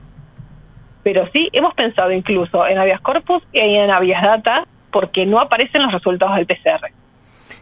Pero 1.01 1.27
sí, 1.33 1.49
hemos 1.53 1.73
pensado 1.73 2.11
incluso 2.11 2.67
en 2.67 2.77
habeas 2.77 3.01
corpus 3.01 3.41
y 3.51 3.61
en 3.61 3.89
habeas 3.89 4.21
data 4.21 4.65
porque 4.91 5.25
no 5.25 5.39
aparecen 5.39 5.81
los 5.81 5.91
resultados 5.91 6.35
del 6.35 6.45
PCR. 6.45 6.91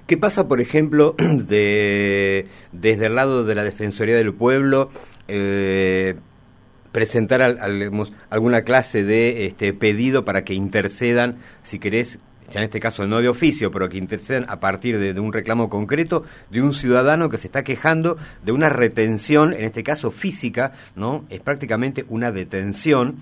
¿Qué 0.07 0.17
pasa, 0.17 0.47
por 0.47 0.61
ejemplo, 0.61 1.15
de, 1.17 2.47
desde 2.71 3.07
el 3.07 3.15
lado 3.15 3.43
de 3.43 3.55
la 3.55 3.63
Defensoría 3.63 4.15
del 4.15 4.33
Pueblo? 4.33 4.89
Eh, 5.27 6.15
presentar 6.91 7.41
alguna 8.29 8.61
clase 8.61 9.03
de 9.03 9.47
este, 9.47 9.73
pedido 9.73 10.23
para 10.23 10.45
que 10.45 10.53
intercedan, 10.53 11.39
si 11.61 11.77
querés, 11.77 12.19
ya 12.49 12.59
en 12.59 12.65
este 12.65 12.79
caso 12.79 13.05
no 13.05 13.19
de 13.19 13.27
oficio, 13.27 13.69
pero 13.69 13.89
que 13.89 13.97
intercedan 13.97 14.45
a 14.47 14.61
partir 14.61 14.97
de, 14.99 15.19
un 15.19 15.33
reclamo 15.33 15.69
concreto 15.69 16.23
de 16.51 16.61
un 16.61 16.73
ciudadano 16.73 17.27
que 17.27 17.37
se 17.37 17.47
está 17.47 17.65
quejando 17.65 18.17
de 18.43 18.53
una 18.53 18.69
retención, 18.69 19.53
en 19.53 19.65
este 19.65 19.83
caso 19.83 20.11
física, 20.11 20.71
¿no? 20.95 21.25
Es 21.29 21.41
prácticamente 21.41 22.05
una 22.07 22.31
detención 22.31 23.17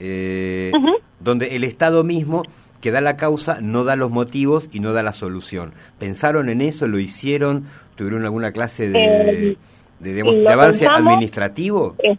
eh, 0.00 0.72
donde 1.20 1.54
el 1.54 1.62
Estado 1.62 2.02
mismo 2.02 2.42
que 2.82 2.90
da 2.90 3.00
la 3.00 3.16
causa 3.16 3.58
no 3.62 3.84
da 3.84 3.96
los 3.96 4.10
motivos 4.10 4.68
y 4.72 4.80
no 4.80 4.92
da 4.92 5.02
la 5.02 5.12
solución. 5.12 5.72
¿Pensaron 5.98 6.50
en 6.50 6.60
eso? 6.60 6.88
¿Lo 6.88 6.98
hicieron? 6.98 7.64
¿Tuvieron 7.96 8.24
alguna 8.24 8.52
clase 8.52 8.88
de, 8.90 9.52
eh, 9.52 9.56
de, 10.00 10.52
avance 10.52 10.86
administrativo? 10.86 11.94
Eh, 12.02 12.16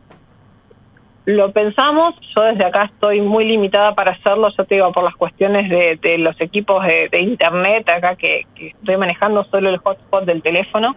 lo 1.25 1.51
pensamos, 1.51 2.15
yo 2.35 2.43
desde 2.43 2.65
acá 2.65 2.85
estoy 2.85 3.21
muy 3.21 3.45
limitada 3.45 3.93
para 3.93 4.11
hacerlo, 4.11 4.49
yo 4.57 4.65
te 4.65 4.75
digo, 4.75 4.91
por 4.91 5.03
las 5.03 5.15
cuestiones 5.15 5.69
de, 5.69 6.17
los 6.17 6.39
equipos 6.41 6.83
de, 6.85 7.21
internet 7.21 7.87
acá 7.89 8.15
que, 8.15 8.45
estoy 8.55 8.97
manejando 8.97 9.43
solo 9.45 9.69
el 9.69 9.77
hotspot 9.77 10.25
del 10.25 10.41
teléfono, 10.41 10.95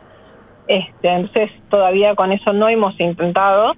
este, 0.69 1.09
entonces 1.09 1.51
todavía 1.71 2.15
con 2.17 2.33
eso 2.33 2.53
no 2.53 2.69
hemos 2.69 2.99
intentado, 2.99 3.75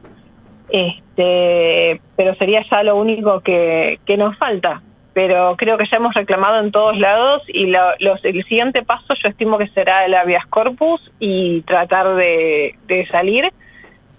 este, 0.71 2.01
pero 2.17 2.35
sería 2.37 2.65
ya 2.71 2.83
lo 2.83 2.97
único 2.97 3.41
que, 3.41 4.01
que 4.07 4.17
nos 4.17 4.37
falta, 4.39 4.83
pero 5.19 5.57
creo 5.57 5.77
que 5.77 5.85
ya 5.91 5.97
hemos 5.97 6.15
reclamado 6.15 6.61
en 6.61 6.71
todos 6.71 6.97
lados 6.97 7.43
y 7.49 7.67
los, 7.67 8.25
el 8.25 8.45
siguiente 8.45 8.85
paso 8.85 9.15
yo 9.21 9.29
estimo 9.29 9.59
que 9.59 9.67
será 9.71 10.07
el 10.07 10.15
habeas 10.15 10.47
corpus 10.47 11.01
y 11.19 11.63
tratar 11.63 12.15
de, 12.15 12.77
salir. 13.11 13.53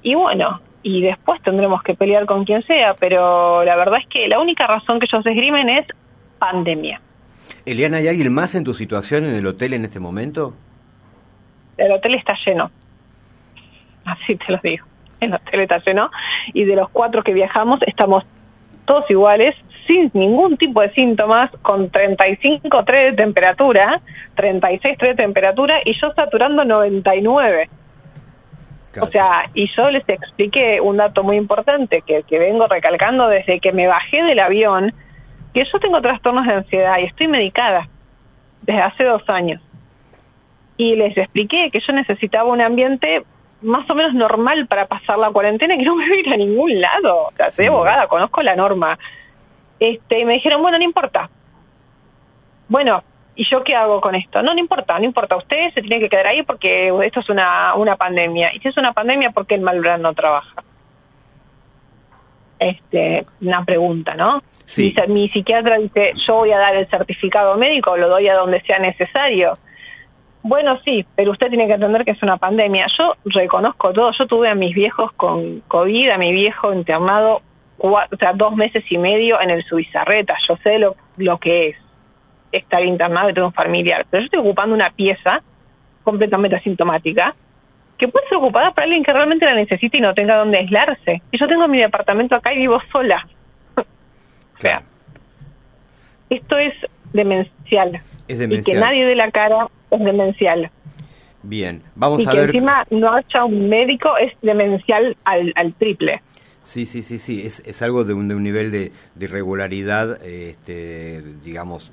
Y 0.04 0.16
bueno, 0.16 0.60
y 0.84 1.00
después 1.00 1.42
tendremos 1.42 1.84
que 1.84 1.94
pelear 1.94 2.26
con 2.26 2.44
quien 2.44 2.64
sea, 2.64 2.96
pero 2.96 3.64
la 3.64 3.78
verdad 3.78 4.02
es 4.02 4.08
que 4.10 4.28
la 4.28 4.42
única 4.42 4.68
razón 4.68 5.00
que 5.00 5.06
ellos 5.06 5.26
esgrimen 5.26 5.70
es 5.70 5.88
pandemia. 6.38 7.00
Eliana, 7.66 8.00
¿hay 8.00 8.10
alguien 8.10 8.34
más 8.34 8.54
en 8.56 8.66
tu 8.66 8.74
situación 8.74 9.24
en 9.24 9.36
el 9.36 9.48
hotel 9.48 9.76
en 9.76 9.86
este 9.86 10.02
momento? 10.02 10.54
El 11.78 11.94
hotel 11.94 12.16
está 12.16 12.36
lleno, 12.46 12.72
así 14.04 14.36
te 14.36 14.52
lo 14.52 14.60
digo. 14.62 14.86
El 15.22 15.34
hotel 15.34 15.62
está 15.62 15.78
lleno 15.78 16.12
y 16.54 16.66
de 16.66 16.76
los 16.76 16.90
cuatro 16.90 17.24
que 17.24 17.32
viajamos 17.32 17.80
estamos 17.84 18.26
todos 18.84 19.10
iguales, 19.10 19.56
sin 19.90 20.12
ningún 20.14 20.56
tipo 20.56 20.82
de 20.82 20.92
síntomas, 20.94 21.50
con 21.64 21.90
35 21.90 22.84
3 22.86 23.12
de 23.12 23.18
temperatura, 23.18 24.00
36 24.36 24.98
3 25.00 25.18
de 25.18 25.24
temperatura 25.24 25.80
y 25.84 25.94
yo 26.00 26.14
saturando 26.14 26.64
99. 26.64 27.68
O 29.02 29.08
sea, 29.08 29.50
y 29.56 29.68
yo 29.76 29.90
les 29.90 30.08
expliqué 30.08 30.80
un 30.80 30.98
dato 30.98 31.24
muy 31.24 31.38
importante 31.38 32.04
que, 32.06 32.22
que 32.24 32.38
vengo 32.38 32.68
recalcando 32.68 33.28
desde 33.28 33.60
que 33.60 33.72
me 33.72 33.88
bajé 33.88 34.22
del 34.22 34.40
avión, 34.40 34.94
que 35.54 35.66
yo 35.66 35.80
tengo 35.80 36.02
trastornos 36.02 36.46
de 36.46 36.54
ansiedad 36.54 37.00
y 37.00 37.06
estoy 37.06 37.28
medicada 37.28 37.88
desde 38.62 38.82
hace 38.82 39.04
dos 39.06 39.28
años. 39.28 39.60
Y 40.78 40.96
les 40.96 41.18
expliqué 41.18 41.72
que 41.72 41.80
yo 41.80 41.94
necesitaba 41.94 42.50
un 42.50 42.62
ambiente 42.62 43.24
más 43.62 43.90
o 43.90 43.96
menos 43.96 44.14
normal 44.14 44.68
para 44.68 44.86
pasar 44.86 45.18
la 45.18 45.32
cuarentena 45.32 45.76
que 45.78 45.84
no 45.84 45.96
me 45.96 46.08
voy 46.08 46.18
a 46.18 46.20
ir 46.20 46.34
a 46.34 46.38
ningún 46.38 46.80
lado. 46.80 47.24
O 47.24 47.32
sea, 47.32 47.50
soy 47.50 47.66
abogada, 47.66 48.08
conozco 48.08 48.44
la 48.44 48.56
norma. 48.56 49.00
Este, 49.80 50.20
y 50.20 50.26
me 50.26 50.34
dijeron, 50.34 50.62
bueno, 50.62 50.78
no 50.78 50.84
importa. 50.84 51.30
Bueno, 52.68 53.04
¿y 53.36 53.50
yo 53.50 53.64
qué 53.64 53.76
hago 53.76 54.02
con 54.02 54.16
esto? 54.16 54.42
No, 54.42 54.54
no 54.54 54.60
importa, 54.60 55.00
no 55.00 55.06
importa. 55.06 55.38
Usted 55.38 55.74
se 55.74 55.82
tiene 55.82 56.00
que 56.00 56.10
quedar 56.10 56.28
ahí 56.28 56.44
porque 56.44 56.92
esto 57.06 57.22
es 57.22 57.30
una, 57.30 57.74
una 57.76 57.96
pandemia. 57.96 58.54
Y 58.54 58.60
si 58.60 58.68
es 58.68 58.78
una 58.78 58.94
pandemia, 58.94 59.32
¿por 59.32 59.48
qué 59.48 59.56
el 59.56 59.62
Malbrán 59.62 60.02
no 60.02 60.14
trabaja? 60.14 60.64
Este, 62.60 63.26
una 63.42 63.64
pregunta, 63.64 64.16
¿no? 64.16 64.44
Sí. 64.66 64.94
Mi, 65.08 65.14
mi 65.14 65.30
psiquiatra 65.30 65.78
dice, 65.78 66.12
yo 66.28 66.36
voy 66.36 66.52
a 66.52 66.60
dar 66.60 66.76
el 66.76 66.88
certificado 66.90 67.56
médico, 67.58 67.96
lo 67.96 68.10
doy 68.10 68.28
a 68.28 68.36
donde 68.36 68.62
sea 68.62 68.80
necesario. 68.80 69.58
Bueno, 70.44 70.80
sí, 70.86 71.06
pero 71.16 71.32
usted 71.32 71.48
tiene 71.50 71.68
que 71.68 71.74
entender 71.74 72.06
que 72.06 72.12
es 72.12 72.24
una 72.24 72.38
pandemia. 72.38 72.88
Yo 72.98 73.14
reconozco 73.26 73.92
todo. 73.94 74.12
Yo 74.12 74.26
tuve 74.28 74.50
a 74.50 74.56
mis 74.56 74.74
viejos 74.74 75.12
con 75.14 75.62
COVID, 75.62 76.10
a 76.12 76.18
mi 76.18 76.32
viejo 76.32 76.74
internado 76.74 77.42
o 77.80 78.18
sea, 78.18 78.34
dos 78.34 78.56
meses 78.56 78.84
y 78.90 78.98
medio 78.98 79.40
en 79.42 79.50
el 79.50 79.64
Subizarreta. 79.64 80.36
Yo 80.48 80.58
sé 80.58 80.80
lo, 80.80 80.96
lo 81.18 81.38
que 81.38 81.70
es 81.70 81.76
estar 82.52 82.84
internado 82.84 83.30
y 83.30 83.34
tener 83.34 83.46
un 83.46 83.54
familiar, 83.54 84.06
pero 84.10 84.22
yo 84.22 84.26
estoy 84.26 84.40
ocupando 84.40 84.76
una 84.76 84.92
pieza 84.92 85.42
completamente 86.04 86.58
asintomática 86.58 87.36
que 87.98 88.08
puede 88.08 88.28
ser 88.28 88.38
ocupada 88.38 88.72
para 88.72 88.86
alguien 88.86 89.04
que 89.04 89.12
realmente 89.12 89.46
la 89.46 89.56
necesite 89.56 89.98
y 89.98 90.02
no 90.02 90.14
tenga 90.14 90.38
dónde 90.38 90.58
aislarse. 90.58 91.22
Y 91.32 91.38
yo 91.38 91.48
tengo 91.48 91.68
mi 91.68 91.80
departamento 91.80 92.36
acá 92.36 92.54
y 92.54 92.58
vivo 92.58 92.82
sola. 92.92 93.28
o 93.76 94.62
sea, 94.62 94.82
esto 96.30 96.58
es 96.58 96.74
demencial. 97.12 98.02
Es 98.28 98.40
demencial. 98.40 98.62
Y 98.62 98.64
que 98.64 98.86
nadie 98.86 99.06
dé 99.06 99.16
la 99.16 99.30
cara 99.32 99.68
es 99.92 100.00
demencial. 100.00 100.72
Bien, 101.44 101.82
vamos 101.96 102.22
y 102.22 102.28
a 102.28 102.32
que 102.32 102.38
ver. 102.38 102.50
encima 102.50 102.86
no 102.90 103.14
haya 103.14 103.46
un 103.46 103.70
médico 103.70 104.18
es 104.18 104.34
demencial 104.42 105.16
al, 105.26 105.52
al 105.56 105.74
triple. 105.74 106.22
Sí, 106.70 106.86
sí, 106.86 107.02
sí, 107.02 107.18
sí, 107.18 107.42
es, 107.48 107.64
es 107.66 107.82
algo 107.82 108.04
de 108.04 108.14
un, 108.14 108.28
de 108.28 108.36
un 108.36 108.44
nivel 108.44 108.70
de, 108.70 108.92
de 109.16 109.26
irregularidad, 109.26 110.24
este, 110.24 111.24
digamos, 111.44 111.92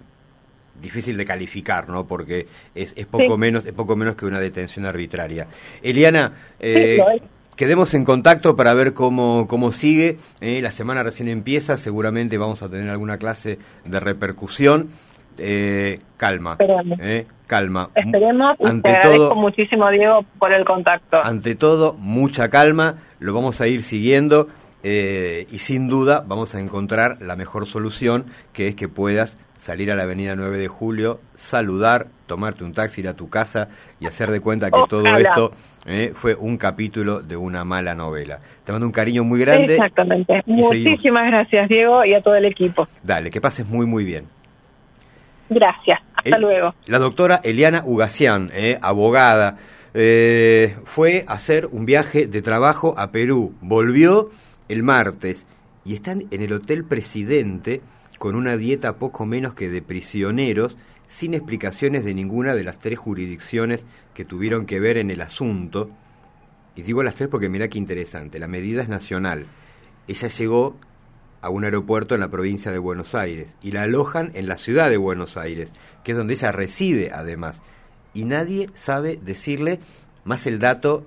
difícil 0.82 1.16
de 1.16 1.24
calificar, 1.24 1.88
¿no? 1.88 2.06
Porque 2.06 2.46
es, 2.74 2.92
es 2.94 3.06
poco 3.06 3.38
menos 3.38 3.64
es 3.64 3.72
poco 3.72 3.96
menos 3.96 4.16
que 4.16 4.26
una 4.26 4.38
detención 4.38 4.84
arbitraria. 4.84 5.46
Eliana, 5.82 6.34
eh, 6.60 6.98
quedemos 7.56 7.94
en 7.94 8.04
contacto 8.04 8.54
para 8.54 8.74
ver 8.74 8.92
cómo 8.92 9.46
cómo 9.48 9.72
sigue. 9.72 10.18
Eh, 10.42 10.60
la 10.60 10.72
semana 10.72 11.02
recién 11.02 11.28
empieza, 11.28 11.78
seguramente 11.78 12.36
vamos 12.36 12.60
a 12.62 12.68
tener 12.68 12.90
alguna 12.90 13.16
clase 13.16 13.58
de 13.86 13.98
repercusión. 13.98 14.90
Eh, 15.38 16.00
calma, 16.18 16.58
eh, 17.00 17.26
calma. 17.46 17.88
Esperemos. 17.94 18.56
Ante 18.62 18.90
te 18.90 18.98
agradezco 18.98 19.34
muchísimo, 19.36 19.90
Diego, 19.90 20.22
por 20.38 20.52
el 20.52 20.66
contacto. 20.66 21.18
Ante 21.22 21.54
todo, 21.54 21.94
mucha 21.94 22.50
calma. 22.50 22.96
Lo 23.20 23.32
vamos 23.32 23.62
a 23.62 23.66
ir 23.66 23.82
siguiendo. 23.82 24.48
Eh, 24.82 25.46
y 25.50 25.58
sin 25.58 25.88
duda 25.88 26.22
vamos 26.26 26.54
a 26.54 26.60
encontrar 26.60 27.16
la 27.20 27.34
mejor 27.34 27.66
solución, 27.66 28.26
que 28.52 28.68
es 28.68 28.74
que 28.74 28.88
puedas 28.88 29.36
salir 29.56 29.90
a 29.90 29.96
la 29.96 30.02
avenida 30.02 30.36
9 30.36 30.58
de 30.58 30.68
julio, 30.68 31.20
saludar, 31.34 32.08
tomarte 32.26 32.62
un 32.62 32.72
taxi, 32.72 33.00
ir 33.00 33.08
a 33.08 33.14
tu 33.14 33.28
casa 33.28 33.68
y 33.98 34.06
hacer 34.06 34.30
de 34.30 34.40
cuenta 34.40 34.70
que 34.70 34.80
todo 34.88 35.04
esto 35.16 35.52
eh, 35.86 36.12
fue 36.14 36.34
un 36.34 36.58
capítulo 36.58 37.22
de 37.22 37.36
una 37.36 37.64
mala 37.64 37.94
novela. 37.94 38.38
Te 38.64 38.72
mando 38.72 38.86
un 38.86 38.92
cariño 38.92 39.24
muy 39.24 39.40
grande. 39.40 39.74
Exactamente. 39.74 40.42
Muchísimas 40.46 41.26
gracias, 41.26 41.68
Diego, 41.68 42.04
y 42.04 42.14
a 42.14 42.20
todo 42.20 42.36
el 42.36 42.44
equipo. 42.44 42.86
Dale, 43.02 43.30
que 43.30 43.40
pases 43.40 43.66
muy, 43.66 43.86
muy 43.86 44.04
bien. 44.04 44.26
Gracias. 45.48 46.00
Hasta 46.14 46.38
luego. 46.38 46.74
La 46.86 46.98
doctora 46.98 47.40
Eliana 47.42 47.82
Ugasian, 47.84 48.50
eh, 48.52 48.78
abogada, 48.82 49.56
fue 50.84 51.24
a 51.26 51.32
hacer 51.32 51.66
un 51.72 51.86
viaje 51.86 52.26
de 52.26 52.42
trabajo 52.42 52.94
a 52.98 53.10
Perú. 53.10 53.54
Volvió 53.62 54.28
el 54.68 54.82
martes 54.82 55.46
y 55.84 55.94
están 55.94 56.24
en 56.30 56.42
el 56.42 56.52
Hotel 56.52 56.84
Presidente 56.84 57.80
con 58.18 58.34
una 58.34 58.56
dieta 58.56 58.96
poco 58.96 59.26
menos 59.26 59.54
que 59.54 59.70
de 59.70 59.82
prisioneros, 59.82 60.76
sin 61.06 61.34
explicaciones 61.34 62.04
de 62.04 62.14
ninguna 62.14 62.54
de 62.54 62.64
las 62.64 62.78
tres 62.78 62.98
jurisdicciones 62.98 63.84
que 64.14 64.24
tuvieron 64.24 64.66
que 64.66 64.80
ver 64.80 64.96
en 64.96 65.10
el 65.10 65.20
asunto. 65.20 65.90
Y 66.74 66.82
digo 66.82 67.02
las 67.02 67.14
tres 67.14 67.28
porque 67.28 67.48
mira 67.48 67.68
qué 67.68 67.78
interesante, 67.78 68.38
la 68.38 68.48
medida 68.48 68.82
es 68.82 68.88
nacional. 68.88 69.46
Ella 70.08 70.28
llegó 70.28 70.76
a 71.42 71.50
un 71.50 71.64
aeropuerto 71.64 72.14
en 72.14 72.20
la 72.20 72.30
provincia 72.30 72.72
de 72.72 72.78
Buenos 72.78 73.14
Aires 73.14 73.54
y 73.62 73.72
la 73.72 73.82
alojan 73.82 74.32
en 74.34 74.48
la 74.48 74.58
ciudad 74.58 74.90
de 74.90 74.96
Buenos 74.96 75.36
Aires, 75.36 75.70
que 76.02 76.12
es 76.12 76.18
donde 76.18 76.34
ella 76.34 76.52
reside 76.52 77.12
además. 77.12 77.62
Y 78.14 78.24
nadie 78.24 78.70
sabe 78.74 79.20
decirle 79.22 79.78
más 80.24 80.46
el 80.46 80.58
dato 80.58 81.06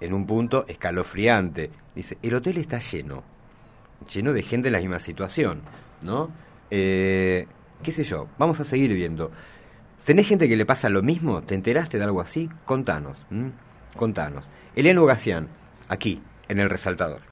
en 0.00 0.12
un 0.12 0.26
punto 0.26 0.64
escalofriante. 0.68 1.70
Dice, 1.94 2.18
el 2.22 2.34
hotel 2.34 2.58
está 2.58 2.78
lleno. 2.78 3.22
lleno 4.12 4.32
de 4.32 4.42
gente 4.42 4.68
en 4.68 4.72
la 4.72 4.80
misma 4.80 5.00
situación, 5.00 5.62
¿no? 6.04 6.30
Eh, 6.70 7.46
¿Qué 7.82 7.92
sé 7.92 8.04
yo? 8.04 8.28
Vamos 8.38 8.60
a 8.60 8.64
seguir 8.64 8.92
viendo. 8.94 9.30
¿Tenés 10.04 10.26
gente 10.26 10.48
que 10.48 10.56
le 10.56 10.66
pasa 10.66 10.88
lo 10.88 11.02
mismo? 11.02 11.42
¿Te 11.42 11.54
enteraste 11.54 11.98
de 11.98 12.04
algo 12.04 12.20
así? 12.20 12.48
Contanos, 12.64 13.26
contanos. 13.96 14.44
Eliano 14.74 15.04
Gacián, 15.04 15.48
aquí, 15.88 16.22
en 16.48 16.58
El 16.58 16.70
Resaltador. 16.70 17.20